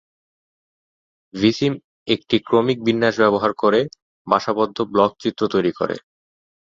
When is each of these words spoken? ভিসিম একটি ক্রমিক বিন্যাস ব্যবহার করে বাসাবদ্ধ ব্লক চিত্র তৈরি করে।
ভিসিম 1.33 1.73
একটি 2.07 2.35
ক্রমিক 2.47 2.77
বিন্যাস 2.83 3.15
ব্যবহার 3.19 3.51
করে 3.61 3.79
বাসাবদ্ধ 4.27 4.77
ব্লক 4.93 5.11
চিত্র 5.23 5.41
তৈরি 5.53 5.71
করে। 5.79 5.95